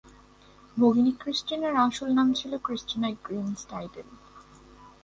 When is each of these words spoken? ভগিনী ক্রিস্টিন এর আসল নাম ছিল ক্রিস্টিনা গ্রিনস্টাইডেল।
ভগিনী 0.77 1.11
ক্রিস্টিন 1.21 1.61
এর 1.63 1.75
আসল 1.85 2.09
নাম 2.17 2.27
ছিল 2.33 2.51
ক্রিস্টিনা 2.65 3.09
গ্রিনস্টাইডেল। 3.25 4.07